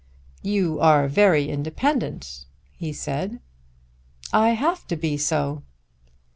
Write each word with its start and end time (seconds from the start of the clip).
"You 0.41 0.79
are 0.79 1.07
very 1.07 1.47
independent," 1.47 2.45
he 2.71 2.91
said. 2.91 3.39
"I 4.33 4.55
have 4.55 4.87
to 4.87 4.95
be 4.95 5.15
so." 5.15 5.61